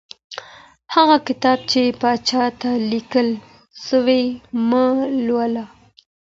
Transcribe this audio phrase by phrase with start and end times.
[0.95, 3.27] هغه کتاب چي پاچا ته لیکل
[3.85, 4.23] سوی
[4.69, 4.85] مه
[5.25, 5.65] لوله.